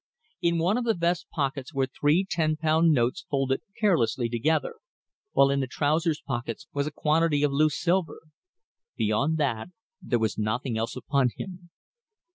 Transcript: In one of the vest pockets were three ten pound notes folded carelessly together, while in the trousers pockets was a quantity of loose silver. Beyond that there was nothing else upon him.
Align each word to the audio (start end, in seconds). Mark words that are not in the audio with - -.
In 0.41 0.57
one 0.57 0.79
of 0.79 0.83
the 0.83 0.95
vest 0.95 1.27
pockets 1.29 1.75
were 1.75 1.85
three 1.85 2.25
ten 2.27 2.55
pound 2.57 2.91
notes 2.91 3.23
folded 3.29 3.61
carelessly 3.79 4.29
together, 4.29 4.77
while 5.33 5.51
in 5.51 5.59
the 5.59 5.67
trousers 5.67 6.23
pockets 6.25 6.65
was 6.73 6.87
a 6.87 6.91
quantity 6.91 7.43
of 7.43 7.51
loose 7.51 7.79
silver. 7.79 8.21
Beyond 8.97 9.37
that 9.37 9.67
there 10.01 10.17
was 10.17 10.39
nothing 10.39 10.75
else 10.75 10.95
upon 10.95 11.29
him. 11.37 11.69